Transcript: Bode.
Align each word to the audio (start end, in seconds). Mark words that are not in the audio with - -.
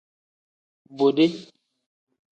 Bode. 0.97 1.27